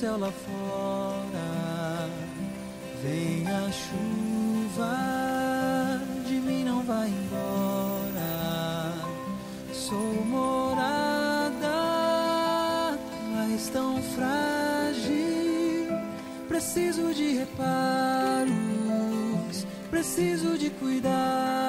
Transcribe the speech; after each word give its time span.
céu 0.00 0.18
lá 0.18 0.32
fora. 0.32 2.08
Vem 3.02 3.46
a 3.46 3.70
chuva, 3.70 4.96
de 6.26 6.34
mim 6.36 6.64
não 6.64 6.82
vai 6.82 7.08
embora. 7.08 8.94
Sou 9.74 10.24
morada, 10.24 11.68
mas 13.34 13.68
tão 13.68 14.02
frágil. 14.14 15.90
Preciso 16.48 17.12
de 17.12 17.34
reparos, 17.34 18.54
preciso 19.90 20.56
de 20.56 20.70
cuidado. 20.70 21.59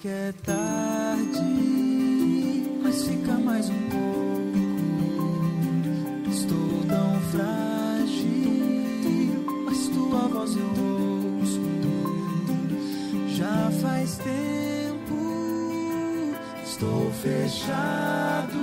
Que 0.00 0.08
é 0.08 0.34
tarde, 0.44 1.40
mas 2.82 3.04
fica 3.06 3.32
mais 3.32 3.68
um 3.70 3.88
pouco. 3.88 4.06
Estou 6.30 6.84
tão 6.88 7.20
frágil, 7.30 8.64
mas 9.64 9.88
tua 9.88 10.28
voz 10.28 10.56
eu 10.56 10.66
ouço. 10.66 11.60
Já 13.28 13.70
faz 13.82 14.18
tempo, 14.18 15.14
estou 16.64 17.10
fechado, 17.22 18.58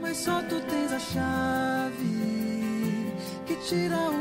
mas 0.00 0.16
só 0.16 0.42
tu 0.42 0.60
tens 0.68 0.92
a 0.92 0.98
chave 0.98 1.92
que 3.46 3.54
tira 3.68 3.96
o 3.96 4.11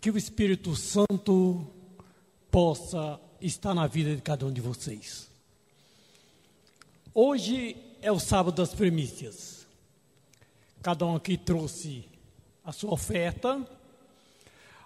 Que 0.00 0.10
o 0.10 0.16
Espírito 0.16 0.74
Santo 0.74 1.66
possa 2.50 3.20
estar 3.40 3.74
na 3.74 3.86
vida 3.86 4.14
de 4.14 4.22
cada 4.22 4.46
um 4.46 4.52
de 4.52 4.60
vocês. 4.60 5.28
Hoje 7.12 7.76
é 8.00 8.10
o 8.10 8.18
sábado 8.18 8.54
das 8.56 8.74
primícias. 8.74 9.66
Cada 10.82 11.04
um 11.04 11.16
aqui 11.16 11.36
trouxe 11.36 12.04
a 12.64 12.72
sua 12.72 12.92
oferta, 12.92 13.66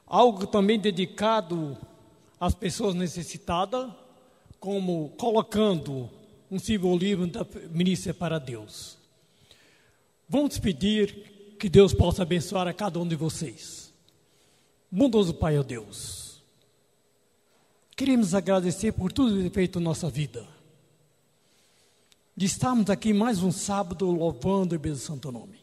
algo 0.06 0.46
também 0.46 0.78
dedicado 0.78 1.76
às 2.40 2.54
pessoas 2.54 2.94
necessitadas, 2.94 3.92
como 4.58 5.10
colocando 5.10 6.10
um 6.50 6.58
simbolismo 6.58 7.26
da 7.26 7.44
primícia 7.44 8.14
para 8.14 8.38
Deus. 8.38 8.96
Vamos 10.28 10.58
pedir 10.58 11.56
que 11.58 11.68
Deus 11.68 11.92
possa 11.92 12.22
abençoar 12.22 12.66
a 12.66 12.72
cada 12.72 12.98
um 12.98 13.06
de 13.06 13.16
vocês. 13.16 13.83
Bondoso 14.96 15.34
Pai, 15.34 15.58
ó 15.58 15.62
Deus, 15.64 16.40
queremos 17.96 18.32
agradecer 18.32 18.92
por 18.92 19.10
tudo 19.10 19.42
que 19.42 19.50
feito 19.50 19.80
na 19.80 19.86
nossa 19.86 20.08
vida. 20.08 20.46
De 22.36 22.46
estarmos 22.46 22.88
aqui 22.88 23.12
mais 23.12 23.42
um 23.42 23.50
sábado 23.50 24.08
louvando 24.08 24.72
e 24.72 24.76
abençoando 24.76 25.02
o 25.02 25.04
Santo 25.04 25.32
Nome. 25.32 25.58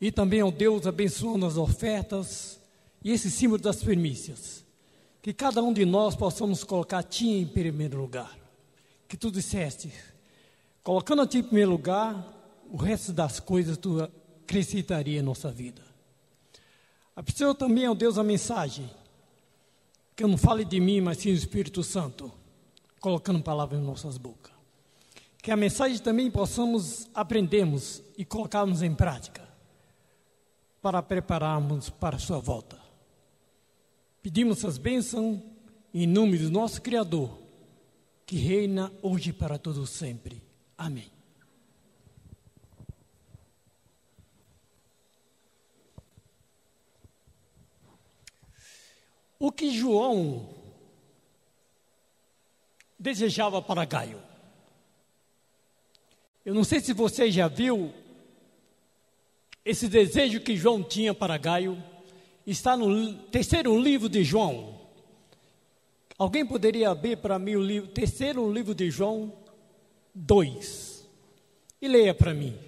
E 0.00 0.10
também, 0.10 0.42
ó 0.42 0.50
Deus, 0.50 0.86
abençoando 0.86 1.44
as 1.44 1.58
ofertas 1.58 2.58
e 3.04 3.10
esse 3.10 3.30
símbolo 3.30 3.60
das 3.60 3.84
primícias. 3.84 4.64
Que 5.20 5.34
cada 5.34 5.62
um 5.62 5.70
de 5.70 5.84
nós 5.84 6.16
possamos 6.16 6.64
colocar 6.64 7.00
a 7.00 7.02
Ti 7.02 7.28
em 7.28 7.46
primeiro 7.46 8.00
lugar. 8.00 8.34
Que 9.06 9.14
Tu 9.14 9.30
disseste, 9.30 9.92
colocando 10.82 11.20
a 11.20 11.26
Ti 11.26 11.36
em 11.36 11.42
primeiro 11.42 11.72
lugar, 11.72 12.64
o 12.72 12.78
resto 12.78 13.12
das 13.12 13.40
coisas 13.40 13.76
Tu 13.76 14.00
acrescentaria 14.00 15.20
em 15.20 15.22
nossa 15.22 15.50
vida. 15.50 15.83
Abençoa 17.16 17.54
também 17.54 17.86
ao 17.86 17.94
Deus 17.94 18.18
a 18.18 18.24
mensagem. 18.24 18.90
Que 20.16 20.24
eu 20.24 20.28
não 20.28 20.36
fale 20.36 20.64
de 20.64 20.80
mim, 20.80 21.00
mas 21.00 21.18
sim 21.18 21.30
do 21.30 21.38
Espírito 21.38 21.82
Santo, 21.82 22.32
colocando 23.00 23.42
palavras 23.42 23.80
em 23.80 23.84
nossas 23.84 24.16
bocas. 24.16 24.52
Que 25.42 25.50
a 25.50 25.56
mensagem 25.56 25.98
também 25.98 26.30
possamos 26.30 27.08
aprendermos 27.14 28.02
e 28.16 28.24
colocarmos 28.24 28.82
em 28.82 28.94
prática 28.94 29.46
para 30.80 31.02
prepararmos 31.02 31.90
para 31.90 32.16
a 32.16 32.18
sua 32.18 32.38
volta. 32.38 32.78
Pedimos 34.22 34.64
as 34.64 34.78
bênçãos 34.78 35.40
em 35.92 36.06
nome 36.06 36.38
do 36.38 36.50
nosso 36.50 36.82
Criador, 36.82 37.38
que 38.26 38.36
reina 38.36 38.92
hoje 39.02 39.32
para 39.32 39.58
todos 39.58 39.90
sempre. 39.90 40.42
Amém. 40.76 41.13
O 49.44 49.52
que 49.52 49.70
João 49.70 50.48
desejava 52.98 53.60
para 53.60 53.84
Gaio? 53.84 54.18
Eu 56.46 56.54
não 56.54 56.64
sei 56.64 56.80
se 56.80 56.94
você 56.94 57.30
já 57.30 57.46
viu 57.46 57.92
esse 59.62 59.86
desejo 59.86 60.40
que 60.40 60.56
João 60.56 60.82
tinha 60.82 61.12
para 61.12 61.36
Gaio. 61.36 61.76
Está 62.46 62.74
no 62.74 63.12
terceiro 63.24 63.78
livro 63.78 64.08
de 64.08 64.24
João. 64.24 64.80
Alguém 66.16 66.46
poderia 66.46 66.88
abrir 66.88 67.18
para 67.18 67.38
mim 67.38 67.56
o 67.56 67.62
livro, 67.62 67.90
terceiro 67.90 68.50
livro 68.50 68.74
de 68.74 68.90
João 68.90 69.30
2 70.14 71.06
e 71.82 71.86
leia 71.86 72.14
para 72.14 72.32
mim. 72.32 72.58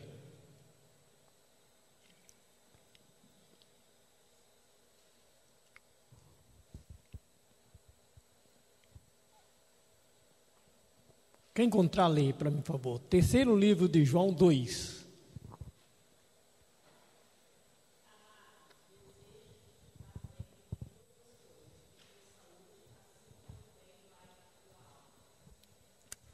Quem 11.57 11.69
encontrar, 11.69 12.07
leia 12.09 12.35
para 12.35 12.51
mim, 12.51 12.61
por 12.61 12.73
favor. 12.73 12.99
Terceiro 12.99 13.57
livro 13.57 13.89
de 13.89 14.05
João 14.05 14.31
2. 14.31 15.07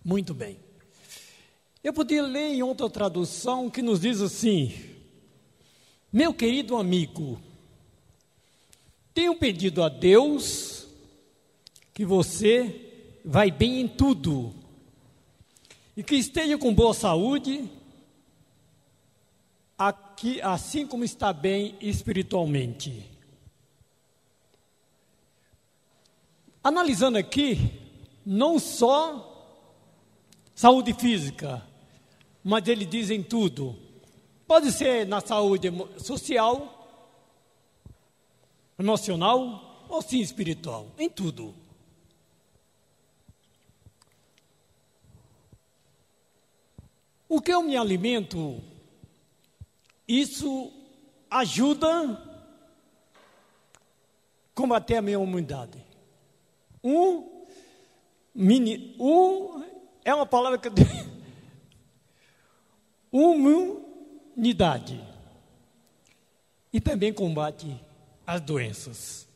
Muito 0.04 0.34
bem. 0.34 0.58
Eu 1.84 1.92
podia 1.92 2.24
ler 2.24 2.54
em 2.54 2.64
outra 2.64 2.90
tradução 2.90 3.70
que 3.70 3.80
nos 3.80 4.00
diz 4.00 4.20
assim: 4.20 4.74
Meu 6.12 6.34
querido 6.34 6.76
amigo, 6.76 7.40
tenho 9.14 9.38
pedido 9.38 9.84
a 9.84 9.88
Deus 9.88 10.88
que 11.94 12.04
você 12.04 13.20
vai 13.24 13.52
bem 13.52 13.82
em 13.82 13.86
tudo 13.86 14.60
e 15.96 16.02
que 16.02 16.14
esteja 16.16 16.56
com 16.56 16.74
boa 16.74 16.94
saúde, 16.94 17.70
aqui, 19.76 20.40
assim 20.40 20.86
como 20.86 21.04
está 21.04 21.32
bem 21.32 21.76
espiritualmente. 21.80 23.10
Analisando 26.64 27.18
aqui, 27.18 27.72
não 28.24 28.58
só 28.58 29.28
saúde 30.54 30.94
física, 30.94 31.66
mas 32.42 32.66
ele 32.68 32.86
diz 32.86 33.10
em 33.10 33.22
tudo. 33.22 33.76
Pode 34.46 34.70
ser 34.70 35.06
na 35.06 35.20
saúde 35.20 35.68
social, 35.98 36.78
emocional 38.78 39.86
ou 39.88 40.00
sim 40.00 40.20
espiritual, 40.20 40.86
em 40.98 41.08
tudo. 41.08 41.61
O 47.34 47.40
que 47.40 47.50
eu 47.50 47.62
me 47.62 47.78
alimento, 47.78 48.62
isso 50.06 50.70
ajuda 51.30 51.88
a 51.88 52.18
combater 54.54 54.96
a 54.96 55.02
minha 55.02 55.18
humanidade. 55.18 55.82
Um, 56.84 57.46
mini, 58.34 58.94
um 59.00 59.64
é 60.04 60.14
uma 60.14 60.26
palavra 60.26 60.58
que 60.58 60.68
eu 60.68 60.74
Humanidade. 63.10 65.02
E 66.70 66.82
também 66.82 67.14
combate 67.14 67.82
as 68.26 68.42
doenças. 68.42 69.26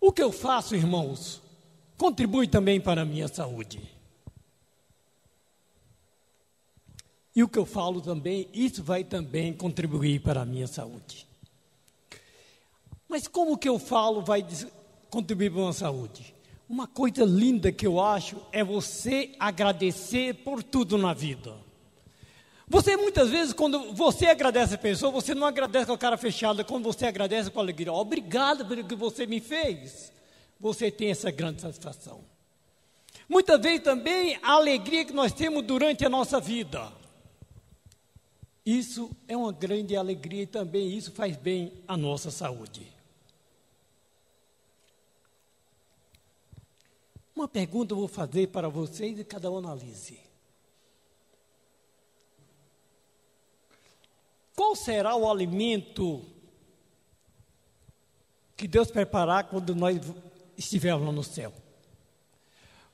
O 0.00 0.12
que 0.12 0.22
eu 0.22 0.30
faço, 0.30 0.76
irmãos, 0.76 1.42
contribui 1.98 2.46
também 2.46 2.80
para 2.80 3.02
a 3.02 3.04
minha 3.04 3.26
saúde. 3.26 4.01
E 7.34 7.42
o 7.42 7.48
que 7.48 7.58
eu 7.58 7.64
falo 7.64 8.00
também, 8.00 8.48
isso 8.52 8.82
vai 8.82 9.04
também 9.04 9.52
contribuir 9.52 10.20
para 10.20 10.42
a 10.42 10.44
minha 10.44 10.66
saúde. 10.66 11.26
Mas 13.08 13.26
como 13.26 13.56
que 13.56 13.68
eu 13.68 13.78
falo 13.78 14.22
vai 14.22 14.46
contribuir 15.10 15.50
para 15.50 15.60
a 15.60 15.62
minha 15.62 15.72
saúde? 15.72 16.34
Uma 16.68 16.86
coisa 16.86 17.24
linda 17.24 17.72
que 17.72 17.86
eu 17.86 18.00
acho 18.00 18.36
é 18.50 18.62
você 18.62 19.32
agradecer 19.38 20.34
por 20.36 20.62
tudo 20.62 20.96
na 20.96 21.12
vida. 21.12 21.54
Você 22.68 22.96
muitas 22.96 23.28
vezes, 23.28 23.52
quando 23.52 23.92
você 23.92 24.26
agradece 24.26 24.76
a 24.76 24.78
pessoa, 24.78 25.12
você 25.12 25.34
não 25.34 25.46
agradece 25.46 25.84
com 25.84 25.92
a 25.92 25.98
cara 25.98 26.16
fechada, 26.16 26.64
quando 26.64 26.84
você 26.84 27.04
agradece 27.04 27.50
com 27.50 27.60
alegria. 27.60 27.92
Obrigado 27.92 28.64
pelo 28.64 28.84
que 28.84 28.94
você 28.94 29.26
me 29.26 29.40
fez. 29.40 30.10
Você 30.58 30.90
tem 30.90 31.10
essa 31.10 31.30
grande 31.30 31.60
satisfação. 31.60 32.20
Muitas 33.28 33.60
vezes 33.60 33.80
também 33.80 34.38
a 34.42 34.52
alegria 34.52 35.04
que 35.04 35.12
nós 35.12 35.32
temos 35.32 35.62
durante 35.62 36.06
a 36.06 36.08
nossa 36.08 36.40
vida. 36.40 36.90
Isso 38.64 39.10
é 39.26 39.36
uma 39.36 39.52
grande 39.52 39.96
alegria 39.96 40.42
e 40.42 40.46
também 40.46 40.96
isso 40.96 41.10
faz 41.10 41.36
bem 41.36 41.72
à 41.86 41.96
nossa 41.96 42.30
saúde. 42.30 42.92
Uma 47.34 47.48
pergunta 47.48 47.92
eu 47.92 47.98
vou 47.98 48.08
fazer 48.08 48.48
para 48.48 48.68
vocês 48.68 49.18
e 49.18 49.24
cada 49.24 49.50
um 49.50 49.58
analise. 49.58 50.20
Qual 54.54 54.76
será 54.76 55.16
o 55.16 55.28
alimento 55.28 56.24
que 58.56 58.68
Deus 58.68 58.92
preparar 58.92 59.48
quando 59.48 59.74
nós 59.74 59.98
estivermos 60.56 61.12
no 61.12 61.24
céu? 61.24 61.52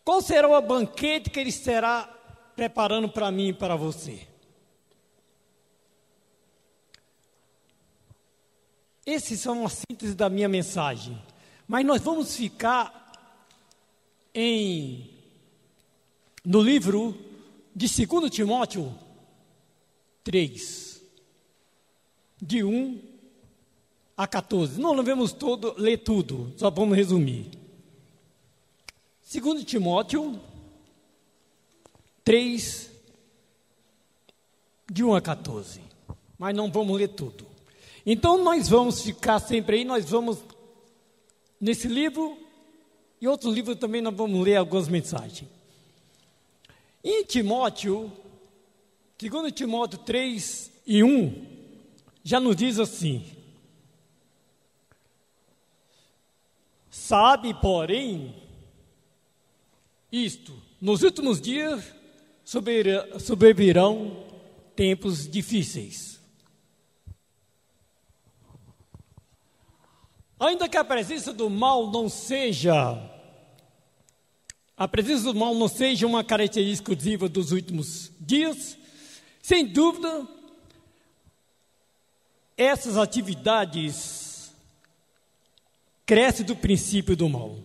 Qual 0.03 0.23
será 0.23 0.49
o 0.49 0.63
banquete 0.63 1.29
que 1.29 1.39
Ele 1.39 1.51
estará 1.51 2.05
preparando 2.57 3.11
para 3.11 3.31
mim 3.31 3.49
e 3.49 3.53
para 3.53 3.77
você? 3.77 4.27
Esses 9.09 9.41
são 9.41 9.65
a 9.65 9.71
síntese 9.71 10.15
da 10.15 10.29
minha 10.29 10.51
mensagem. 10.51 11.19
Mas 11.67 11.83
nós 11.87 12.03
vamos 12.03 12.37
ficar 12.37 13.11
em 14.35 15.09
no 16.45 16.61
livro 16.61 17.19
de 17.75 17.87
2 18.07 18.31
Timóteo 18.31 18.95
3, 20.23 21.03
de 22.37 22.63
1 22.63 23.01
a 24.15 24.27
14. 24.27 24.79
Não 24.79 25.03
vamos 25.03 25.33
todo 25.33 25.75
ler 25.79 25.97
tudo, 26.05 26.53
só 26.59 26.69
vamos 26.69 26.95
resumir. 26.95 27.51
2 29.33 29.65
Timóteo 29.65 30.39
3, 32.23 32.91
de 34.93 35.03
1 35.03 35.15
a 35.15 35.23
14. 35.23 35.81
Mas 36.39 36.55
não 36.55 36.71
vamos 36.71 36.95
ler 36.99 37.09
tudo. 37.09 37.48
Então 38.11 38.43
nós 38.43 38.71
vamos 38.71 39.03
ficar 39.03 39.39
sempre 39.39 39.77
aí, 39.77 39.85
nós 39.85 40.09
vamos 40.09 40.39
nesse 41.61 41.87
livro 41.87 42.39
e 43.21 43.29
outro 43.29 43.51
livro 43.51 43.77
também 43.77 44.01
nós 44.01 44.15
vamos 44.15 44.43
ler 44.43 44.57
algumas 44.57 44.89
mensagens. 44.89 45.47
Em 47.05 47.23
Timóteo, 47.23 48.11
segundo 49.19 49.53
Timóteo 49.53 49.99
3 49.99 50.73
e 50.87 51.05
1, 51.05 51.47
já 52.25 52.41
nos 52.41 52.57
diz 52.57 52.79
assim: 52.79 53.27
Sabe, 56.91 57.53
porém, 57.61 58.35
isto, 60.11 60.55
nos 60.81 61.03
últimos 61.03 61.43
dias 61.43 61.85
sobrevirão 62.43 64.25
tempos 64.75 65.29
difíceis. 65.29 66.18
Ainda 70.41 70.69
que 70.69 70.77
a 70.77 70.85
presença 70.85 71.33
do 71.33 71.51
mal 71.51 71.91
não 71.91 72.09
seja 72.09 73.17
a 74.79 74.87
presença 74.87 75.25
do 75.25 75.35
mal 75.35 75.57
não 75.57 75.67
seja 75.67 76.07
uma 76.07 76.23
característica 76.23 76.93
exclusiva 76.93 77.29
dos 77.29 77.51
últimos 77.51 78.13
dias, 78.21 78.79
sem 79.43 79.67
dúvida, 79.67 80.25
essas 82.57 82.97
atividades 82.97 84.55
crescem 86.07 86.47
do 86.47 86.55
princípio 86.55 87.17
do 87.17 87.29
mal. 87.29 87.57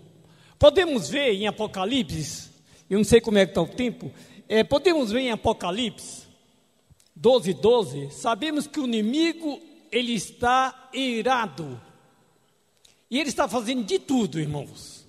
Podemos 0.58 1.08
ver 1.08 1.34
em 1.34 1.46
Apocalipse, 1.46 2.50
eu 2.90 2.98
não 2.98 3.06
sei 3.06 3.22
como 3.22 3.38
é 3.38 3.46
que 3.46 3.52
está 3.52 3.62
o 3.62 3.68
tempo, 3.68 4.12
é, 4.50 4.64
podemos 4.64 5.12
ver 5.12 5.20
em 5.20 5.32
Apocalipse 5.32 6.24
12, 7.16 7.54
12, 7.54 8.10
sabemos 8.10 8.66
que 8.66 8.80
o 8.80 8.86
inimigo 8.86 9.62
ele 9.92 10.14
está 10.14 10.90
irado. 10.92 11.80
E 13.14 13.20
ele 13.20 13.30
está 13.30 13.48
fazendo 13.48 13.84
de 13.84 14.00
tudo, 14.00 14.40
irmãos. 14.40 15.08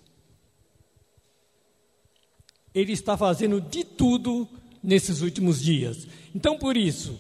Ele 2.75 2.93
está 2.93 3.17
fazendo 3.17 3.63
de 3.63 3.83
tudo 3.83 4.47
nesses 4.83 5.23
últimos 5.23 5.59
dias. 5.59 6.07
Então, 6.35 6.59
por 6.59 6.77
isso, 6.77 7.19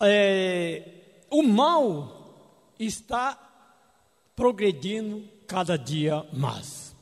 é, 0.00 1.24
o 1.28 1.42
mal 1.42 2.72
está 2.78 3.36
progredindo 4.36 5.28
cada 5.44 5.76
dia 5.76 6.24
mais. 6.32 6.94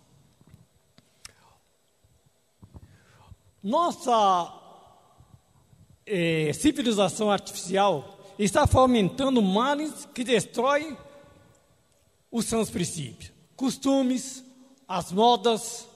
Nossa 3.63 4.51
é, 6.07 6.55
civilização 6.55 7.31
artificial 7.31 8.35
está 8.39 8.67
fomentando 8.67 9.43
males 9.43 10.09
que 10.15 10.25
destroem 10.25 10.97
os 12.31 12.45
seus 12.45 12.71
princípios, 12.71 13.33
costumes, 13.57 14.45
as 14.87 15.13
modas, 15.13 15.89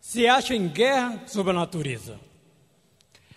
se 0.00 0.26
acha 0.26 0.54
em 0.54 0.68
guerra 0.68 1.26
sobre 1.26 1.50
a 1.50 1.54
natureza. 1.54 2.20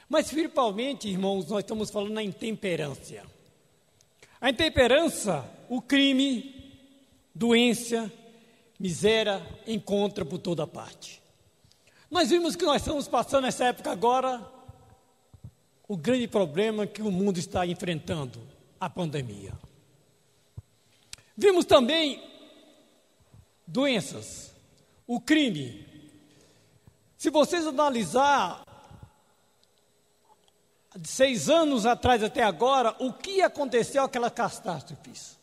Mas, 0.08 0.30
principalmente, 0.30 1.08
irmãos, 1.08 1.48
nós 1.48 1.60
estamos 1.60 1.90
falando 1.90 2.16
da 2.16 2.24
intemperância. 2.24 3.24
A 4.42 4.50
intemperança, 4.50 5.50
o 5.70 5.82
crime, 5.82 6.74
doença, 7.34 8.12
miséria, 8.80 9.46
encontra 9.68 10.26
por 10.26 10.40
toda 10.40 10.66
parte. 10.66 11.22
Nós 12.10 12.30
vimos 12.30 12.56
que 12.56 12.66
nós 12.66 12.82
estamos 12.82 13.08
passando 13.08 13.46
essa 13.46 13.66
época 13.66 13.92
agora, 13.92 14.42
o 15.88 15.96
grande 15.96 16.28
problema 16.28 16.88
que 16.88 17.02
o 17.02 17.12
mundo 17.12 17.38
está 17.38 17.66
enfrentando, 17.66 18.40
a 18.80 18.90
pandemia. 18.90 19.54
Vimos 21.40 21.64
também 21.64 22.22
doenças, 23.66 24.54
o 25.08 25.22
crime. 25.22 25.88
Se 27.18 27.30
vocês 27.30 27.66
analisar 27.66 28.62
de 30.98 31.08
seis 31.08 31.50
anos 31.50 31.86
atrás 31.86 32.22
até 32.26 32.44
agora, 32.44 32.94
o 33.00 33.14
que 33.14 33.42
aconteceu 33.42 34.04
aquelas 34.04 34.34
catástrofes? 34.34 35.40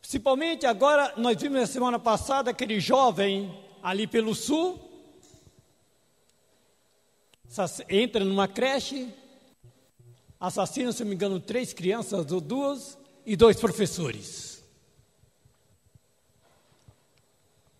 Principalmente 0.00 0.66
agora, 0.66 1.14
nós 1.16 1.40
vimos 1.40 1.60
na 1.60 1.66
semana 1.68 1.98
passada 2.00 2.50
aquele 2.50 2.80
jovem 2.80 3.56
ali 3.84 4.08
pelo 4.08 4.34
sul, 4.34 4.80
entra 7.88 8.24
numa 8.24 8.48
creche, 8.48 9.14
assassina, 10.40 10.90
se 10.90 11.04
não 11.04 11.10
me 11.10 11.14
engano, 11.14 11.38
três 11.38 11.72
crianças 11.72 12.32
ou 12.32 12.40
duas 12.40 12.98
e 13.24 13.36
dois 13.36 13.60
professores. 13.60 14.53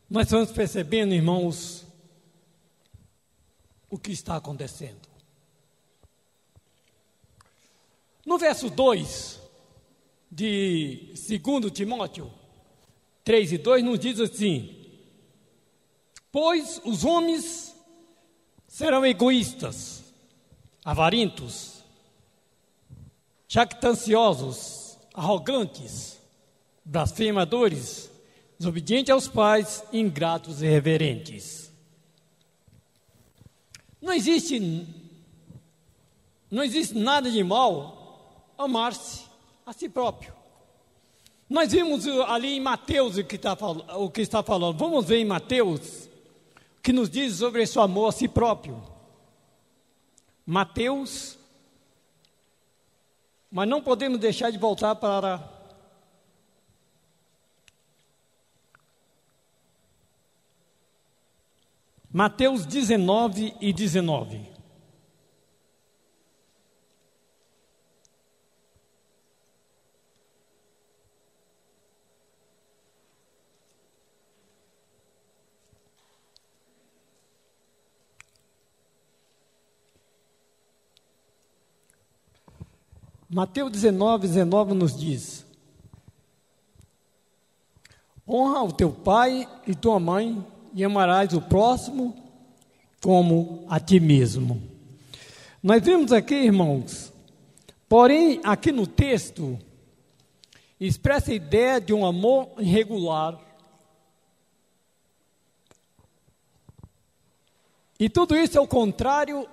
Nós 0.09 0.27
estamos 0.27 0.53
percebendo, 0.53 1.15
irmãos, 1.15 1.87
o 3.91 3.99
que 3.99 4.13
está 4.13 4.37
acontecendo. 4.37 5.09
No 8.25 8.39
verso 8.39 8.71
2 8.71 9.41
de 10.31 11.15
2 11.15 11.71
Timóteo 11.73 12.33
3 13.25 13.53
e 13.53 13.59
2 13.59 13.83
nos 13.83 13.99
diz 13.99 14.21
assim: 14.21 14.77
Pois 16.31 16.81
os 16.85 17.05
homens 17.05 17.75
serão 18.69 19.05
egoístas, 19.07 20.05
avarentos, 20.85 21.83
jactanciosos, 23.49 24.99
arrogantes, 25.15 26.19
blasfemadores, 26.85 28.11
desobedientes 28.59 29.11
aos 29.11 29.29
pais, 29.29 29.83
ingratos 29.93 30.63
e 30.63 30.67
reverentes. 30.67 31.71
Não 34.01 34.13
existe 34.13 34.61
não 36.51 36.63
existe 36.63 36.97
nada 36.97 37.31
de 37.31 37.43
mal 37.43 38.53
amar-se 38.57 39.25
a 39.67 39.73
si 39.73 39.89
próprio. 39.89 40.33
Nós 41.49 41.73
vimos 41.73 42.07
ali 42.29 42.55
em 42.55 42.61
Mateus 42.61 43.17
o 43.17 43.25
que, 43.25 43.37
está, 43.37 43.55
o 43.97 44.11
que 44.11 44.21
está 44.21 44.43
falando. 44.43 44.79
Vamos 44.79 45.07
ver 45.07 45.19
em 45.19 45.25
Mateus 45.25 46.09
o 46.79 46.83
que 46.83 46.93
nos 46.93 47.11
diz 47.11 47.37
sobre 47.37 47.63
esse 47.63 47.79
amor 47.79 48.09
a 48.09 48.13
si 48.13 48.29
próprio. 48.29 48.83
Mateus, 50.47 51.39
mas 53.51 53.69
não 53.69 53.83
podemos 53.83 54.19
deixar 54.19 54.51
de 54.51 54.59
voltar 54.59 54.95
para 54.95 55.54
Mateus 62.17 62.65
19 62.65 63.57
e 63.61 63.73
19. 63.73 64.49
Mateus 83.29 83.73
19, 83.73 84.29
19 84.29 84.75
nos 84.75 84.97
diz: 84.97 85.45
Honra 88.25 88.63
o 88.63 88.73
teu 88.73 88.93
pai 88.93 89.49
e 89.67 89.75
tua 89.75 89.99
mãe, 89.99 90.54
e 90.75 90.85
amarás 90.85 91.33
o 91.33 91.41
próximo 91.41 92.17
como 93.01 93.65
a 93.69 93.79
ti 93.79 94.01
mesmo. 94.01 94.61
Nós 95.63 95.83
vemos 95.83 96.13
aqui, 96.13 96.35
irmãos, 96.35 97.13
porém, 97.89 98.41
aqui 98.43 98.73
no 98.73 98.87
texto, 98.87 99.59
expressa 100.81 101.31
a 101.31 101.35
ideia 101.35 101.81
de 101.81 101.95
um 101.95 102.05
amor 102.05 102.51
irregular. 102.59 103.39
E 107.99 108.09
tudo 108.09 108.37
isso 108.37 108.59
é 108.59 108.61
o 108.61 108.67
contrário 108.67 109.49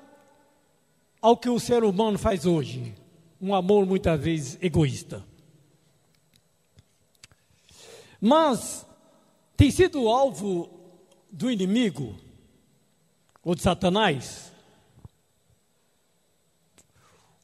ao 1.22 1.38
que 1.38 1.50
o 1.50 1.60
ser 1.60 1.84
humano 1.84 2.18
faz 2.18 2.48
hoje 2.48 2.96
um 3.40 3.54
amor 3.54 3.86
muitas 3.86 4.20
vezes 4.20 4.58
egoísta. 4.62 5.24
Mas 8.20 8.86
tem 9.56 9.70
sido 9.72 10.08
alvo 10.10 10.81
do 11.32 11.50
inimigo 11.50 12.20
ou 13.44 13.56
de 13.56 13.62
Satanás 13.62 14.52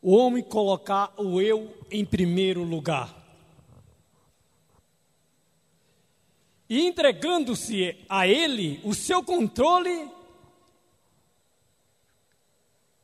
o 0.02 0.16
homem 0.16 0.44
colocar 0.44 1.14
o 1.18 1.42
eu 1.42 1.76
em 1.92 2.06
primeiro 2.06 2.64
lugar. 2.64 3.14
E 6.70 6.86
entregando-se 6.86 7.98
a 8.08 8.28
ele 8.28 8.80
o 8.84 8.94
seu 8.94 9.24
controle 9.24 10.10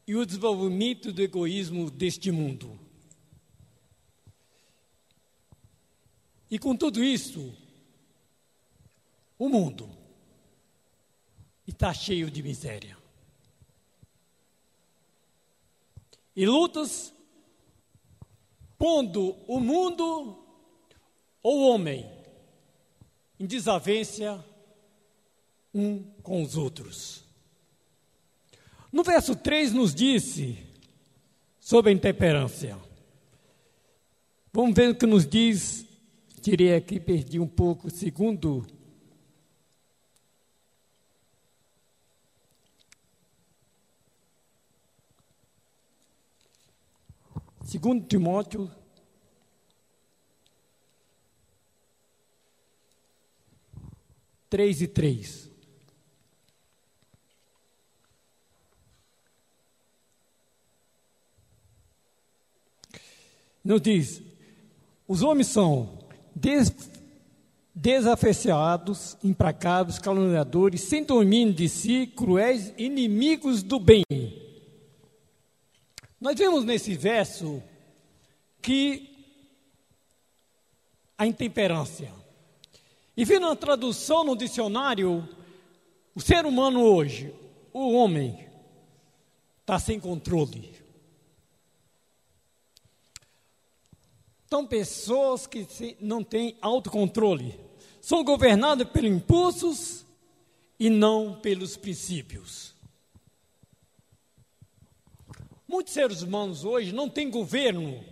e 0.06 0.16
o 0.16 0.26
desenvolvimento 0.26 1.12
do 1.12 1.22
egoísmo 1.22 1.90
deste 1.90 2.32
mundo. 2.32 2.80
E 6.52 6.60
com 6.60 6.76
tudo 6.76 7.04
isso, 7.04 7.54
o 9.40 9.50
mundo 9.50 10.03
está 11.68 11.94
cheio 11.94 12.30
de 12.30 12.44
miséria. 12.44 12.98
E 16.36 16.46
lutas 16.46 17.14
pondo 18.78 19.36
o 19.48 19.60
mundo 19.60 20.44
ou 21.42 21.60
o 21.60 21.70
homem 21.70 22.10
em 23.40 23.46
desavença 23.46 24.44
um 25.74 26.04
com 26.22 26.42
os 26.42 26.58
outros. 26.58 27.24
No 28.92 29.04
verso 29.04 29.36
3 29.36 29.74
nos 29.74 29.94
disse 29.94 30.58
sobre 31.60 31.92
a 31.92 31.94
intemperância. 31.94 32.78
Vamos 34.52 34.76
ver 34.76 34.92
o 34.92 34.96
que 34.96 35.06
nos 35.06 35.26
diz 35.26 35.86
tirei 36.44 36.76
aqui, 36.76 37.00
perdi 37.00 37.40
um 37.40 37.48
pouco, 37.48 37.90
segundo. 37.90 38.68
Segundo 47.64 48.06
Timóteo 48.06 48.70
três 54.50 54.84
e 54.84 54.88
três. 54.88 55.50
Nos 63.64 63.82
diz: 63.82 64.22
os 65.08 65.24
homens 65.24 65.48
são 65.48 65.98
des, 66.36 66.72
desafeiçoados, 67.74 69.18
implacáveis, 69.24 69.98
caluniadores, 69.98 70.82
sem 70.82 71.04
domínio 71.04 71.54
de 71.54 71.68
si, 71.68 72.06
cruéis, 72.06 72.74
inimigos 72.78 73.64
do 73.64 73.80
bem 73.80 74.04
nós 76.24 76.38
vemos 76.38 76.64
nesse 76.64 76.96
verso 76.96 77.62
que 78.62 79.14
a 81.18 81.28
intemperância. 81.28 82.14
E 83.18 83.26
vendo 83.26 83.48
a 83.48 83.58
tradução 83.58 84.24
no 84.24 84.34
dicionário, 84.34 85.28
o 86.16 86.22
ser 86.22 86.46
humano 86.46 86.82
hoje, 86.82 87.36
o 87.74 87.92
homem, 87.92 88.48
está 89.60 89.78
sem 89.78 90.00
controle. 90.00 90.74
São 94.50 94.66
pessoas 94.66 95.46
que 95.46 95.68
não 96.00 96.24
têm 96.24 96.56
autocontrole. 96.62 97.60
São 98.00 98.24
governadas 98.24 98.88
pelos 98.88 99.12
impulsos 99.12 100.06
e 100.80 100.90
não 100.90 101.38
pelos 101.42 101.76
princípios. 101.76 102.73
Muitos 105.74 105.92
seres 105.92 106.22
humanos 106.22 106.64
hoje 106.64 106.94
não 106.94 107.10
têm 107.10 107.32
governo 107.32 108.06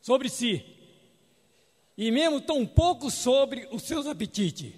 sobre 0.00 0.28
si. 0.28 0.64
E 1.96 2.08
mesmo 2.12 2.40
tão 2.40 2.64
pouco 2.64 3.10
sobre 3.10 3.68
os 3.72 3.82
seus 3.82 4.06
apetites. 4.06 4.72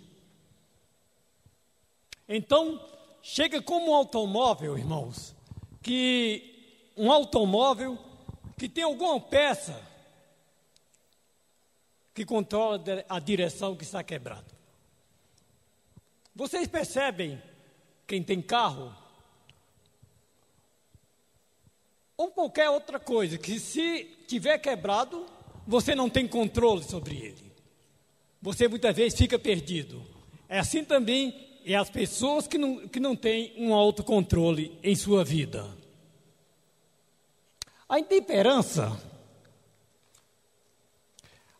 Então, 2.26 2.82
chega 3.20 3.60
como 3.60 3.90
um 3.90 3.94
automóvel, 3.94 4.78
irmãos, 4.78 5.36
que 5.82 6.90
um 6.96 7.12
automóvel 7.12 7.98
que 8.56 8.66
tem 8.66 8.82
alguma 8.82 9.20
peça 9.20 9.78
que 12.14 12.24
controla 12.24 12.82
a 13.10 13.18
direção 13.18 13.76
que 13.76 13.84
está 13.84 14.02
quebrada. 14.02 14.50
Vocês 16.34 16.66
percebem, 16.66 17.42
quem 18.06 18.22
tem 18.22 18.40
carro, 18.40 18.90
ou 22.20 22.30
qualquer 22.30 22.68
outra 22.68 23.00
coisa, 23.00 23.38
que 23.38 23.58
se 23.58 24.04
tiver 24.26 24.58
quebrado, 24.58 25.24
você 25.66 25.94
não 25.94 26.10
tem 26.10 26.28
controle 26.28 26.84
sobre 26.84 27.16
ele. 27.16 27.50
Você 28.42 28.68
muitas 28.68 28.94
vezes 28.94 29.18
fica 29.18 29.38
perdido. 29.38 30.02
É 30.46 30.58
assim 30.58 30.84
também 30.84 31.34
é 31.64 31.74
as 31.74 31.88
pessoas 31.88 32.46
que 32.46 32.58
não, 32.58 32.86
que 32.88 33.00
não 33.00 33.16
têm 33.16 33.54
um 33.56 33.72
autocontrole 33.72 34.78
em 34.82 34.94
sua 34.94 35.24
vida. 35.24 35.66
A 37.88 37.98
intemperança 37.98 39.00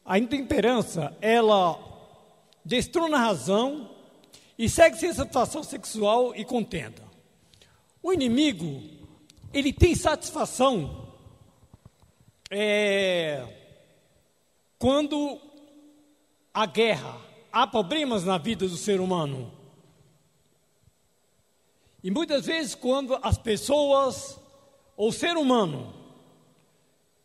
a 0.05 0.19
intemperança, 0.19 1.17
ela 1.23 1.79
destrona 2.65 3.17
a 3.17 3.21
razão 3.27 3.91
e 4.59 4.69
segue 4.69 4.99
sem 4.99 5.13
satisfação 5.13 5.63
sexual 5.63 6.35
e 6.35 6.45
contenda. 6.45 7.03
O 8.03 8.13
inimigo, 8.13 9.00
ele 9.53 9.73
tem 9.73 9.95
satisfação 9.95 11.09
é, 12.51 13.47
quando 14.79 15.41
há 16.55 16.67
guerra, 16.67 17.21
há 17.53 17.67
problemas 17.67 18.25
na 18.25 18.39
vida 18.39 18.67
do 18.69 18.77
ser 18.77 19.01
humano. 19.01 19.53
E 22.03 22.11
muitas 22.11 22.47
vezes, 22.47 22.75
quando 22.75 23.19
as 23.23 23.37
pessoas, 23.37 24.39
ou 24.97 25.13
ser 25.13 25.37
humano, 25.37 25.95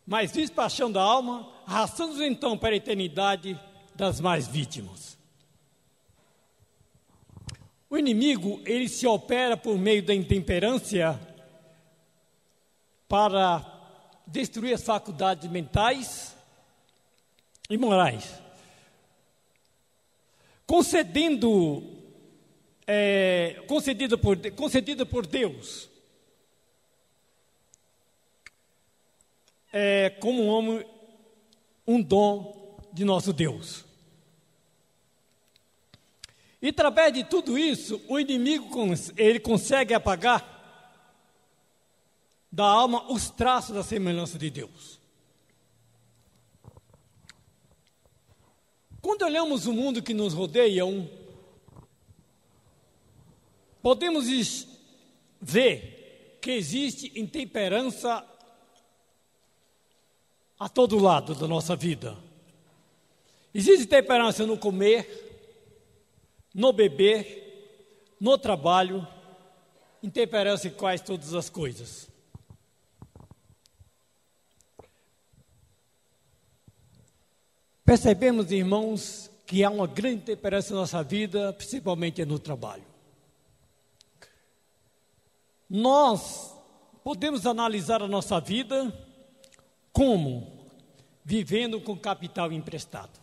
mas 0.06 0.34
paixão 0.52 0.92
da 0.92 1.02
alma, 1.02 1.50
arrastando-os 1.66 2.22
então 2.22 2.58
para 2.58 2.74
a 2.74 2.78
eternidade 2.78 3.60
das 3.96 4.20
mais 4.20 4.48
vítimas. 4.48 5.18
O 7.90 7.98
inimigo, 7.98 8.60
ele 8.66 8.90
se 8.90 9.08
opera 9.08 9.56
por 9.56 9.78
meio 9.78 10.04
da 10.04 10.14
intemperância 10.14 11.20
para 13.08 13.66
destruir 14.26 14.74
as 14.74 14.84
faculdades 14.84 15.50
mentais 15.50 16.36
e 17.70 17.78
morais, 17.78 18.42
concedendo, 20.66 21.84
é, 22.88 23.64
concedida, 23.68 24.18
por, 24.18 24.38
concedida 24.52 25.06
por 25.06 25.26
Deus, 25.26 25.90
é, 29.72 30.10
como 30.10 30.44
um 30.44 30.48
homem 30.48 30.86
um 31.88 32.02
dom 32.02 32.80
de 32.92 33.04
nosso 33.06 33.32
Deus. 33.32 33.86
E 36.62 36.70
através 36.70 37.14
de 37.14 37.24
tudo 37.24 37.58
isso, 37.58 38.02
o 38.08 38.20
inimigo 38.20 38.86
ele 39.16 39.40
consegue 39.40 39.94
apagar 39.94 40.55
da 42.56 42.64
alma 42.64 43.12
os 43.12 43.30
traços 43.30 43.76
da 43.76 43.84
semelhança 43.84 44.38
de 44.38 44.50
Deus. 44.50 44.98
Quando 49.02 49.24
olhamos 49.24 49.68
o 49.68 49.74
mundo 49.74 50.02
que 50.02 50.14
nos 50.14 50.34
rodeia, 50.34 50.84
podemos 53.82 54.26
ver 55.42 56.40
que 56.42 56.52
existe 56.52 57.12
intemperança 57.20 58.26
a 60.58 60.70
todo 60.70 60.98
lado 60.98 61.36
da 61.36 61.50
nossa 61.50 61.76
vida. 61.76 62.18
Existe 63.54 63.86
temperança 63.86 64.48
no 64.48 64.58
comer, 64.58 65.60
no 66.54 66.72
beber, 66.72 68.16
no 68.18 68.38
trabalho, 68.38 69.06
intemperância 70.02 70.70
em 70.70 70.74
quase 70.74 71.04
todas 71.04 71.34
as 71.34 71.50
coisas. 71.50 72.15
Percebemos, 77.86 78.52
irmãos, 78.52 79.30
que 79.46 79.64
há 79.64 79.70
uma 79.70 79.86
grande 79.86 80.24
temperança 80.24 80.74
na 80.74 80.82
nossa 80.82 81.04
vida, 81.04 81.54
principalmente 81.54 82.26
no 82.26 82.40
trabalho. 82.40 82.84
Nós 85.70 86.52
podemos 87.04 87.46
analisar 87.46 88.02
a 88.02 88.08
nossa 88.08 88.40
vida 88.40 88.92
como? 89.94 90.66
Vivendo 91.24 91.80
com 91.80 91.96
capital 91.96 92.52
emprestado. 92.52 93.20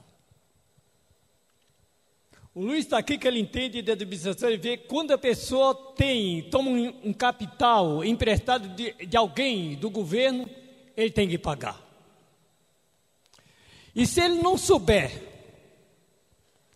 O 2.55 2.61
Luiz 2.61 2.85
está 2.85 2.99
aqui 2.99 3.19
que 3.19 3.27
ele 3.27 3.41
entende 3.41 3.83
de 3.83 3.91
administração 3.91 4.49
e 4.49 4.57
vê 4.57 4.77
quando 4.77 5.13
a 5.13 5.19
pessoa 5.19 5.75
tem, 5.97 6.43
toma 6.51 6.71
um, 6.71 7.09
um 7.09 7.13
capital 7.13 8.05
emprestado 8.05 8.69
de, 8.69 8.93
de 9.07 9.17
alguém, 9.17 9.75
do 9.75 9.91
governo, 9.91 10.49
ele 10.97 11.11
tem 11.11 11.29
que 11.29 11.39
pagar. 11.39 11.92
E 13.95 14.07
se 14.07 14.21
ele 14.21 14.41
não 14.43 14.57
souber 14.57 15.11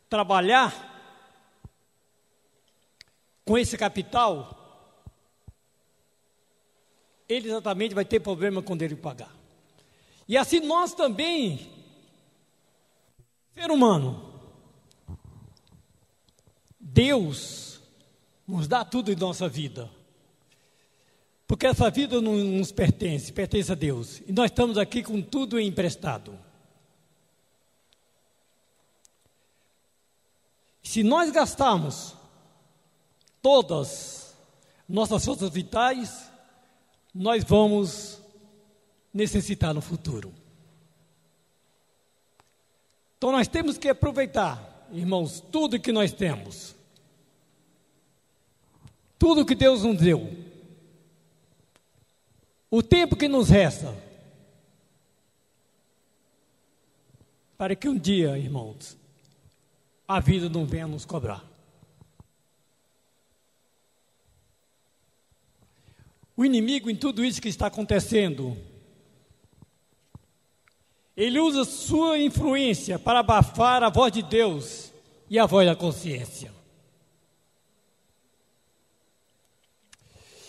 trabalhar 0.08 0.84
com 3.44 3.56
esse 3.56 3.78
capital, 3.78 4.52
ele 7.28 7.48
exatamente 7.48 7.94
vai 7.94 8.04
ter 8.04 8.20
problema 8.20 8.62
quando 8.62 8.82
ele 8.82 8.96
pagar. 8.96 9.34
E 10.28 10.36
assim 10.36 10.60
nós 10.60 10.92
também, 10.92 11.70
ser 13.54 13.70
humano, 13.70 14.34
Deus 16.78 17.80
nos 18.46 18.68
dá 18.68 18.84
tudo 18.84 19.12
em 19.12 19.16
nossa 19.16 19.48
vida. 19.48 19.90
Porque 21.46 21.66
essa 21.66 21.88
vida 21.90 22.20
não 22.20 22.34
nos 22.34 22.72
pertence, 22.72 23.32
pertence 23.32 23.70
a 23.70 23.74
Deus. 23.74 24.20
E 24.26 24.32
nós 24.32 24.50
estamos 24.50 24.76
aqui 24.76 25.02
com 25.02 25.22
tudo 25.22 25.60
emprestado. 25.60 26.36
Se 30.86 31.02
nós 31.02 31.32
gastarmos 31.32 32.14
todas 33.42 34.36
nossas 34.88 35.24
forças 35.24 35.50
vitais, 35.50 36.30
nós 37.12 37.42
vamos 37.42 38.22
necessitar 39.12 39.74
no 39.74 39.80
futuro. 39.80 40.32
Então 43.18 43.32
nós 43.32 43.48
temos 43.48 43.76
que 43.76 43.88
aproveitar, 43.88 44.86
irmãos, 44.92 45.40
tudo 45.50 45.80
que 45.80 45.90
nós 45.90 46.12
temos. 46.12 46.76
Tudo 49.18 49.44
que 49.44 49.56
Deus 49.56 49.82
nos 49.82 49.98
deu. 50.00 50.32
O 52.70 52.80
tempo 52.80 53.16
que 53.16 53.26
nos 53.26 53.48
resta. 53.48 53.92
Para 57.58 57.74
que 57.74 57.88
um 57.88 57.98
dia, 57.98 58.38
irmãos, 58.38 58.96
a 60.06 60.20
vida 60.20 60.48
não 60.48 60.64
venha 60.64 60.86
nos 60.86 61.04
cobrar. 61.04 61.44
O 66.36 66.44
inimigo, 66.44 66.90
em 66.90 66.96
tudo 66.96 67.24
isso 67.24 67.40
que 67.40 67.48
está 67.48 67.66
acontecendo, 67.66 68.56
ele 71.16 71.38
usa 71.40 71.64
sua 71.64 72.18
influência 72.18 72.98
para 72.98 73.20
abafar 73.20 73.82
a 73.82 73.88
voz 73.88 74.12
de 74.12 74.22
Deus 74.22 74.92
e 75.30 75.38
a 75.38 75.46
voz 75.46 75.66
da 75.66 75.74
consciência. 75.74 76.54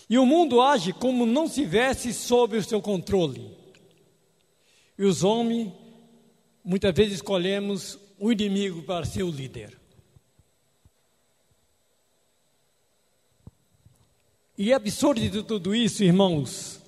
E 0.09 0.17
o 0.17 0.25
mundo 0.25 0.61
age 0.61 0.93
como 0.93 1.25
não 1.25 1.45
estivesse 1.45 2.09
tivesse 2.09 2.13
sob 2.13 2.57
o 2.57 2.63
seu 2.63 2.81
controle. 2.81 3.55
E 4.97 5.03
os 5.03 5.23
homens, 5.23 5.71
muitas 6.63 6.93
vezes, 6.93 7.15
escolhemos 7.15 7.99
o 8.19 8.31
inimigo 8.31 8.81
para 8.83 9.05
ser 9.05 9.23
o 9.23 9.31
líder. 9.31 9.77
E 14.57 14.73
absurdo 14.73 15.21
de 15.21 15.43
tudo 15.43 15.75
isso, 15.75 16.03
irmãos, 16.03 16.81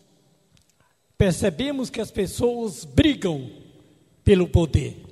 percebemos 1.16 1.90
que 1.90 2.02
as 2.02 2.10
pessoas 2.10 2.84
brigam 2.84 3.52
pelo 4.24 4.48
poder. 4.48 5.06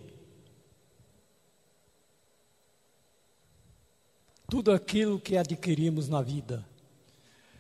Tudo 4.50 4.72
aquilo 4.72 5.20
que 5.20 5.38
adquirimos 5.38 6.10
na 6.10 6.22
vida. 6.22 6.66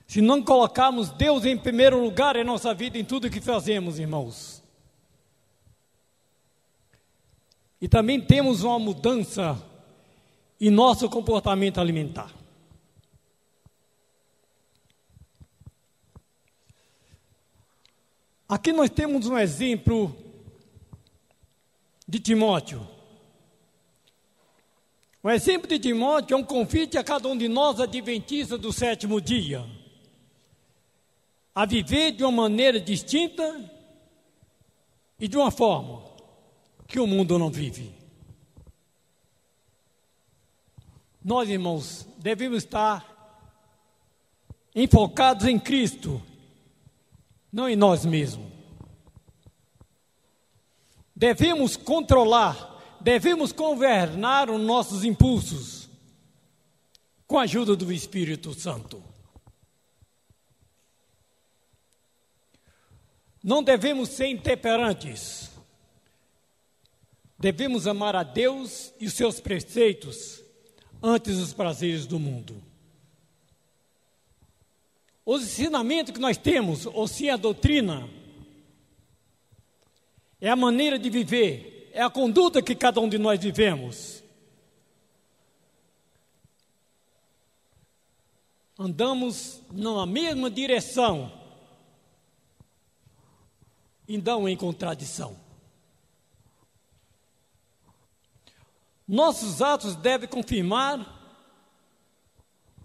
Se 0.07 0.21
não 0.21 0.41
colocarmos 0.41 1.09
Deus 1.11 1.45
em 1.45 1.57
primeiro 1.57 2.01
lugar 2.01 2.35
em 2.37 2.43
nossa 2.43 2.73
vida, 2.73 2.97
em 2.97 3.03
tudo 3.03 3.29
que 3.29 3.41
fazemos, 3.41 3.99
irmãos. 3.99 4.56
E 7.79 7.87
também 7.87 8.19
temos 8.19 8.63
uma 8.63 8.79
mudança 8.79 9.61
em 10.59 10.71
nosso 10.71 11.07
comportamento 11.09 11.79
alimentar. 11.79 12.33
Aqui 18.49 18.71
nós 18.71 18.89
temos 18.89 19.27
um 19.27 19.37
exemplo 19.37 20.15
de 22.07 22.19
Timóteo. 22.19 22.87
O 25.21 25.29
exemplo 25.29 25.67
de 25.67 25.77
Timóteo 25.77 26.33
é 26.33 26.37
um 26.37 26.43
convite 26.43 26.97
a 26.97 27.03
cada 27.03 27.27
um 27.27 27.37
de 27.37 27.49
nós, 27.49 27.79
adventistas 27.79 28.57
do 28.57 28.71
sétimo 28.71 29.19
dia, 29.19 29.65
a 31.53 31.65
viver 31.65 32.11
de 32.11 32.23
uma 32.23 32.31
maneira 32.31 32.79
distinta 32.79 33.69
e 35.19 35.27
de 35.27 35.35
uma 35.35 35.51
forma 35.51 36.16
que 36.87 36.99
o 36.99 37.07
mundo 37.07 37.37
não 37.37 37.49
vive. 37.49 37.93
Nós, 41.23 41.49
irmãos, 41.49 42.07
devemos 42.17 42.63
estar 42.63 43.05
enfocados 44.73 45.45
em 45.45 45.59
Cristo 45.59 46.21
não 47.51 47.67
em 47.67 47.75
nós 47.75 48.05
mesmos. 48.05 48.51
Devemos 51.15 51.75
controlar, 51.75 52.97
devemos 53.01 53.51
governar 53.51 54.49
os 54.49 54.61
nossos 54.61 55.03
impulsos 55.03 55.89
com 57.25 57.39
a 57.39 57.43
ajuda 57.43 57.75
do 57.75 57.91
Espírito 57.91 58.53
Santo. 58.53 59.03
Não 63.43 63.63
devemos 63.63 64.09
ser 64.09 64.27
intemperantes. 64.27 65.49
Devemos 67.39 67.85
amar 67.85 68.15
a 68.15 68.23
Deus 68.23 68.93
e 68.99 69.05
os 69.05 69.13
seus 69.13 69.39
preceitos 69.39 70.43
antes 71.01 71.37
dos 71.37 71.53
prazeres 71.53 72.07
do 72.07 72.17
mundo. 72.17 72.63
Os 75.23 75.43
ensinamentos 75.43 76.13
que 76.13 76.19
nós 76.19 76.37
temos, 76.37 76.85
ou 76.85 77.07
sim 77.07 77.29
a 77.29 77.37
doutrina, 77.37 78.09
é 80.39 80.49
a 80.49 80.55
maneira 80.55 80.97
de 80.97 81.09
viver, 81.09 81.91
é 81.93 82.01
a 82.01 82.09
conduta 82.09 82.61
que 82.61 82.73
cada 82.73 82.99
um 83.01 83.09
de 83.09 83.17
nós 83.17 83.39
vivemos. 83.39 84.23
Andamos 88.79 89.61
na 89.71 90.05
mesma 90.05 90.49
direção 90.49 91.31
e 94.07 94.17
não 94.17 94.47
em 94.47 94.55
contradição. 94.55 95.46
Nossos 99.07 99.61
atos 99.61 99.95
devem 99.95 100.27
confirmar 100.27 101.15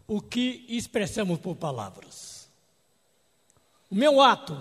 o 0.07 0.21
que 0.21 0.65
expressamos 0.69 1.39
por 1.41 1.57
palavras. 1.57 2.49
O 3.91 3.95
meu 3.95 4.21
ato 4.21 4.57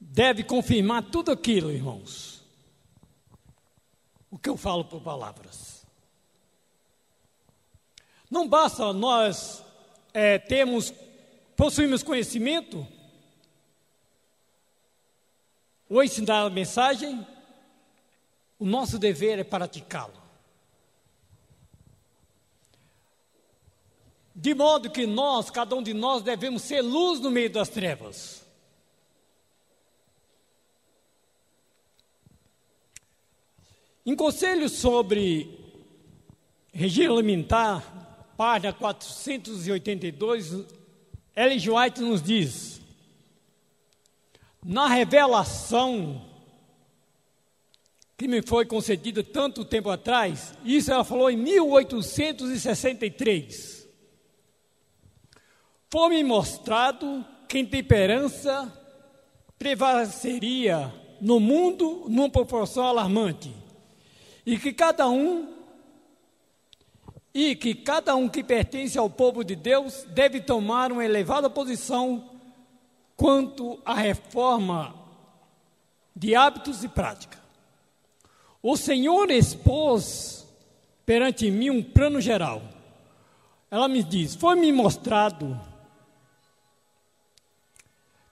deve 0.00 0.42
confirmar 0.42 1.02
tudo 1.04 1.30
aquilo, 1.30 1.70
irmãos. 1.70 2.42
O 4.30 4.38
que 4.38 4.48
eu 4.48 4.56
falo 4.56 4.84
por 4.84 5.00
palavras. 5.00 5.86
Não 8.30 8.48
basta 8.48 8.92
nós 8.92 9.64
é, 10.12 10.38
termos, 10.38 10.92
possuirmos 11.56 12.02
conhecimento, 12.02 12.86
ou 15.88 16.02
ensinar 16.02 16.42
a 16.42 16.50
mensagem, 16.50 17.26
o 18.58 18.66
nosso 18.66 18.98
dever 18.98 19.38
é 19.38 19.44
praticá-lo. 19.44 20.18
De 24.34 24.54
modo 24.54 24.90
que 24.90 25.06
nós, 25.06 25.50
cada 25.50 25.74
um 25.74 25.82
de 25.82 25.92
nós, 25.92 26.22
devemos 26.22 26.62
ser 26.62 26.80
luz 26.80 27.20
no 27.20 27.30
meio 27.30 27.50
das 27.50 27.68
trevas. 27.68 28.46
Em 34.06 34.14
conselho 34.16 34.68
sobre 34.68 35.58
regime 36.72 37.12
alimentar, 37.12 37.82
página 38.36 38.72
482, 38.72 40.64
Ellen 41.34 41.58
White 41.58 42.00
nos 42.00 42.22
diz: 42.22 42.80
na 44.64 44.86
revelação 44.86 46.27
que 48.18 48.26
me 48.26 48.42
foi 48.42 48.66
concedida 48.66 49.22
tanto 49.22 49.64
tempo 49.64 49.88
atrás, 49.88 50.52
isso 50.64 50.92
ela 50.92 51.04
falou 51.04 51.30
em 51.30 51.36
1863. 51.36 53.86
Foi-me 55.88 56.24
mostrado 56.24 57.24
que 57.48 57.58
a 57.58 57.60
intemperança 57.60 58.72
prevaleceria 59.56 60.92
no 61.20 61.38
mundo 61.38 62.06
numa 62.08 62.28
proporção 62.28 62.84
alarmante. 62.84 63.54
E 64.44 64.58
que 64.58 64.72
cada 64.72 65.08
um 65.08 65.56
e 67.32 67.54
que 67.54 67.72
cada 67.72 68.16
um 68.16 68.28
que 68.28 68.42
pertence 68.42 68.98
ao 68.98 69.08
povo 69.08 69.44
de 69.44 69.54
Deus 69.54 70.04
deve 70.08 70.40
tomar 70.40 70.90
uma 70.90 71.04
elevada 71.04 71.48
posição 71.48 72.28
quanto 73.16 73.78
à 73.84 73.94
reforma 73.94 74.92
de 76.16 76.34
hábitos 76.34 76.82
e 76.82 76.88
prática. 76.88 77.37
O 78.62 78.76
Senhor 78.76 79.30
expôs 79.30 80.46
perante 81.06 81.50
mim 81.50 81.70
um 81.70 81.82
plano 81.82 82.20
geral. 82.20 82.62
Ela 83.70 83.88
me 83.88 84.02
diz: 84.02 84.34
Foi-me 84.34 84.72
mostrado 84.72 85.58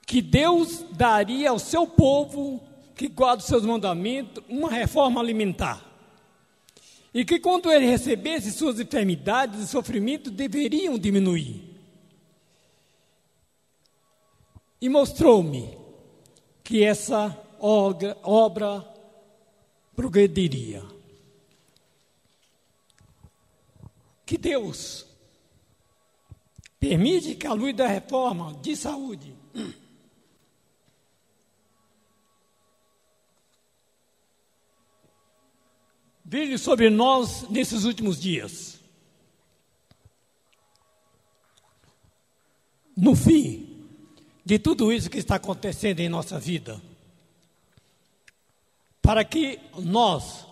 que 0.07 0.23
Deus 0.23 0.85
daria 0.93 1.51
ao 1.51 1.59
seu 1.59 1.87
povo 1.87 2.61
que 2.95 3.09
guarda 3.09 3.43
os 3.43 3.47
seus 3.47 3.65
mandamentos 3.65 4.43
uma 4.49 4.71
reforma 4.71 5.21
alimentar. 5.21 5.85
E 7.13 7.25
que 7.25 7.39
quando 7.39 7.71
ele 7.71 7.87
recebesse 7.87 8.53
suas 8.53 8.79
enfermidades 8.79 9.61
e 9.61 9.67
sofrimentos 9.67 10.33
deveriam 10.33 10.99
diminuir. 10.99 11.63
E 14.81 14.89
mostrou-me 14.89 15.77
que 16.63 16.85
essa 16.85 17.37
obra, 17.59 18.17
obra 18.23 18.96
progrediria. 19.97 20.85
Que 24.27 24.37
Deus 24.37 25.07
permite 26.79 27.35
que 27.35 27.47
a 27.47 27.55
luz 27.55 27.75
da 27.75 27.87
reforma 27.87 28.55
de 28.61 28.77
saúde 28.77 29.35
brilhe 36.23 36.59
sobre 36.59 36.91
nós 36.91 37.49
nesses 37.49 37.85
últimos 37.85 38.21
dias. 38.21 38.79
No 42.97 43.15
fim 43.15 43.87
de 44.45 44.59
tudo 44.59 44.93
isso 44.93 45.09
que 45.09 45.19
está 45.19 45.37
acontecendo 45.37 46.01
em 46.01 46.09
nossa 46.09 46.39
vida, 46.39 46.81
para 49.07 49.25
que 49.25 49.61
nós 49.79 50.45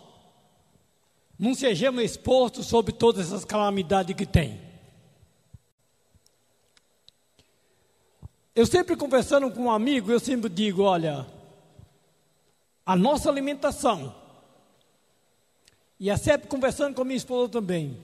não 1.37 1.57
sejamos 1.57 2.05
expostos 2.05 2.67
sobre 2.67 2.93
todas 2.93 3.27
essas 3.27 3.45
calamidades 3.45 4.14
que 4.14 4.25
tem. 4.25 4.61
Eu 8.55 8.64
sempre 8.64 8.95
conversando 8.95 9.51
com 9.51 9.62
um 9.62 9.71
amigo, 9.73 10.12
eu 10.12 10.21
sempre 10.21 10.49
digo, 10.49 10.83
olha, 10.83 11.27
a 12.87 12.95
nossa 12.95 13.29
alimentação, 13.29 14.14
e 15.99 16.09
é 16.09 16.17
sempre 16.17 16.47
conversando 16.47 16.95
com 16.95 17.03
minha 17.03 17.17
esposa 17.17 17.49
também, 17.49 18.01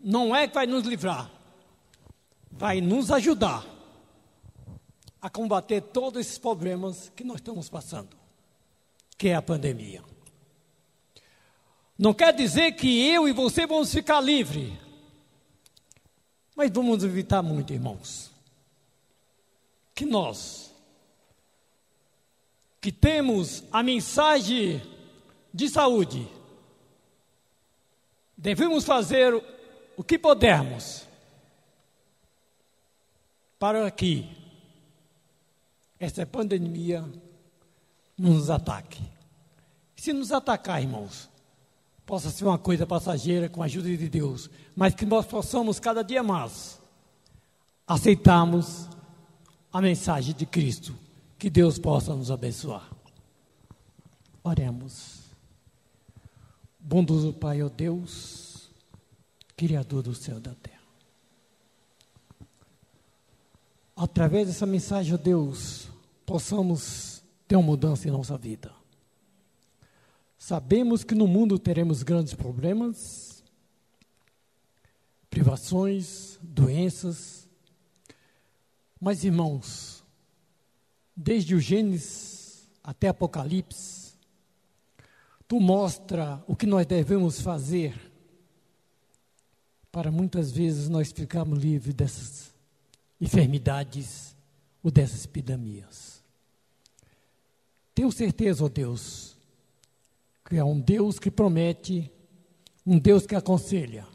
não 0.00 0.36
é 0.36 0.46
que 0.46 0.54
vai 0.54 0.68
nos 0.68 0.84
livrar, 0.84 1.28
vai 2.48 2.80
nos 2.80 3.10
ajudar 3.10 3.66
a 5.20 5.28
combater 5.28 5.80
todos 5.80 6.20
esses 6.20 6.38
problemas 6.38 7.10
que 7.16 7.24
nós 7.24 7.38
estamos 7.38 7.68
passando, 7.68 8.19
que 9.20 9.28
é 9.28 9.34
a 9.34 9.42
pandemia. 9.42 10.02
Não 11.98 12.14
quer 12.14 12.32
dizer 12.32 12.72
que 12.72 13.06
eu 13.06 13.28
e 13.28 13.32
você 13.32 13.66
vamos 13.66 13.92
ficar 13.92 14.18
livres, 14.18 14.72
mas 16.56 16.70
vamos 16.70 17.04
evitar 17.04 17.42
muito, 17.42 17.70
irmãos. 17.70 18.30
Que 19.94 20.06
nós, 20.06 20.74
que 22.80 22.90
temos 22.90 23.62
a 23.70 23.82
mensagem 23.82 24.80
de 25.52 25.68
saúde, 25.68 26.26
devemos 28.34 28.86
fazer 28.86 29.34
o 29.98 30.02
que 30.02 30.18
pudermos 30.18 31.06
para 33.58 33.90
que 33.90 34.26
essa 35.98 36.24
pandemia 36.24 37.04
nos 38.20 38.50
ataque. 38.50 39.02
Se 39.96 40.12
nos 40.12 40.30
atacar, 40.30 40.82
irmãos, 40.82 41.30
possa 42.04 42.28
ser 42.30 42.44
uma 42.44 42.58
coisa 42.58 42.86
passageira 42.86 43.48
com 43.48 43.62
a 43.62 43.64
ajuda 43.64 43.96
de 43.96 44.08
Deus, 44.10 44.50
mas 44.76 44.94
que 44.94 45.06
nós 45.06 45.24
possamos 45.24 45.80
cada 45.80 46.02
dia 46.04 46.22
mais 46.22 46.78
aceitarmos 47.86 48.88
a 49.72 49.80
mensagem 49.80 50.34
de 50.34 50.44
Cristo. 50.44 50.94
Que 51.38 51.48
Deus 51.48 51.78
possa 51.78 52.14
nos 52.14 52.30
abençoar. 52.30 52.90
Oremos. 54.44 55.20
Bondoso 56.78 57.32
Pai, 57.32 57.62
ó 57.62 57.70
Deus, 57.70 58.70
Criador 59.56 60.02
do 60.02 60.14
céu 60.14 60.36
e 60.36 60.40
da 60.40 60.54
terra. 60.54 60.78
Através 63.96 64.46
dessa 64.46 64.66
mensagem, 64.66 65.14
ó 65.14 65.16
Deus, 65.16 65.88
possamos 66.26 67.19
ter 67.50 67.56
uma 67.56 67.66
mudança 67.66 68.06
em 68.06 68.12
nossa 68.12 68.38
vida. 68.38 68.72
Sabemos 70.38 71.02
que 71.02 71.16
no 71.16 71.26
mundo 71.26 71.58
teremos 71.58 72.04
grandes 72.04 72.32
problemas, 72.32 73.42
privações, 75.28 76.38
doenças, 76.40 77.48
mas 79.00 79.24
irmãos, 79.24 80.04
desde 81.16 81.56
o 81.56 81.60
Gênesis 81.60 82.68
até 82.84 83.08
Apocalipse, 83.08 84.14
tu 85.48 85.58
mostra 85.58 86.40
o 86.46 86.54
que 86.54 86.66
nós 86.66 86.86
devemos 86.86 87.40
fazer 87.40 88.12
para 89.90 90.12
muitas 90.12 90.52
vezes 90.52 90.88
nós 90.88 91.10
ficarmos 91.10 91.58
livres 91.58 91.96
dessas 91.96 92.54
enfermidades 93.20 94.36
ou 94.84 94.90
dessas 94.92 95.24
epidemias. 95.24 96.19
Tenho 97.94 98.10
certeza, 98.10 98.62
ó 98.62 98.66
oh 98.66 98.68
Deus, 98.68 99.36
que 100.48 100.56
é 100.56 100.64
um 100.64 100.80
Deus 100.80 101.18
que 101.18 101.30
promete, 101.30 102.10
um 102.86 102.98
Deus 102.98 103.26
que 103.26 103.34
aconselha, 103.34 104.06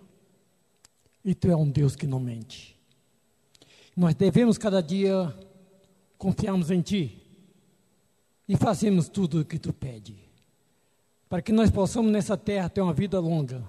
e 1.23 1.33
tu 1.33 1.49
é 1.49 1.55
um 1.55 1.69
Deus 1.69 1.95
que 1.95 2.07
não 2.07 2.19
mente. 2.19 2.75
Nós 3.95 4.15
devemos 4.15 4.57
cada 4.57 4.81
dia 4.81 5.33
confiarmos 6.17 6.71
em 6.71 6.81
Ti 6.81 7.21
e 8.47 8.55
fazermos 8.57 9.07
tudo 9.07 9.41
o 9.41 9.45
que 9.45 9.57
Tu 9.57 9.71
pede, 9.71 10.15
para 11.29 11.41
que 11.41 11.51
nós 11.51 11.71
possamos 11.71 12.11
nessa 12.11 12.37
terra 12.37 12.69
ter 12.69 12.81
uma 12.81 12.93
vida 12.93 13.19
longa 13.19 13.63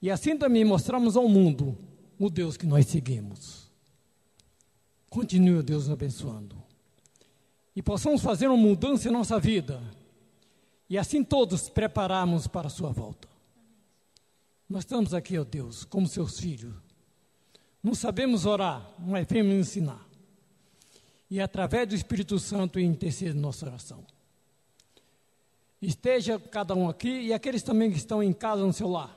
e 0.00 0.10
assim 0.10 0.36
também 0.36 0.64
mostrarmos 0.64 1.16
ao 1.16 1.28
mundo 1.28 1.76
o 2.18 2.30
Deus 2.30 2.56
que 2.56 2.66
nós 2.66 2.86
seguimos. 2.86 3.70
Continue, 5.08 5.62
Deus, 5.62 5.88
abençoando. 5.88 6.65
E 7.76 7.82
possamos 7.82 8.22
fazer 8.22 8.48
uma 8.48 8.56
mudança 8.56 9.08
em 9.08 9.12
nossa 9.12 9.38
vida. 9.38 9.80
E 10.90 10.98
assim 10.98 11.22
todos 11.22 11.68
prepararmos 11.68 12.48
para 12.48 12.66
a 12.66 12.70
sua 12.70 12.90
volta. 12.90 13.28
Nós 14.68 14.80
estamos 14.80 15.14
aqui, 15.14 15.38
ó 15.38 15.44
Deus, 15.44 15.84
como 15.84 16.08
seus 16.08 16.40
filhos 16.40 16.74
não 17.86 17.94
sabemos 17.94 18.46
orar, 18.46 18.84
mas 18.98 19.28
vemos 19.28 19.54
ensinar. 19.54 20.04
E 21.30 21.40
através 21.40 21.86
do 21.86 21.94
Espírito 21.94 22.36
Santo 22.36 22.80
interceder 22.80 23.32
nossa 23.32 23.64
oração. 23.64 24.04
Esteja 25.80 26.36
cada 26.36 26.74
um 26.74 26.88
aqui 26.88 27.08
e 27.08 27.32
aqueles 27.32 27.62
também 27.62 27.92
que 27.92 27.96
estão 27.96 28.20
em 28.20 28.32
casa 28.32 28.66
no 28.66 28.72
seu 28.72 28.88
lar. 28.88 29.16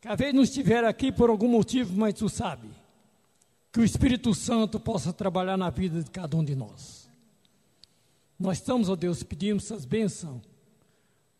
Talvez 0.00 0.32
não 0.32 0.44
estiver 0.44 0.84
aqui 0.84 1.10
por 1.10 1.30
algum 1.30 1.48
motivo, 1.48 1.96
mas 1.96 2.14
tu 2.14 2.28
sabe. 2.28 2.68
Que 3.72 3.80
o 3.80 3.84
Espírito 3.84 4.32
Santo 4.36 4.78
possa 4.78 5.12
trabalhar 5.12 5.56
na 5.56 5.68
vida 5.68 6.00
de 6.00 6.10
cada 6.12 6.36
um 6.36 6.44
de 6.44 6.54
nós. 6.54 7.07
Nós 8.38 8.58
estamos, 8.58 8.88
ó 8.88 8.94
Deus, 8.94 9.22
pedimos 9.22 9.64
essas 9.64 9.84
bênçãos. 9.84 10.42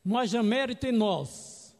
Não 0.05 0.19
haja 0.19 0.43
mérito 0.43 0.87
em 0.87 0.93
nós, 0.93 1.77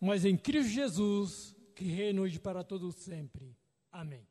mas 0.00 0.24
em 0.24 0.36
Cristo 0.36 0.70
Jesus, 0.70 1.56
que 1.74 1.84
reina 1.84 2.20
hoje 2.20 2.38
para 2.38 2.62
todos 2.62 2.94
sempre. 2.96 3.56
Amém. 3.90 4.29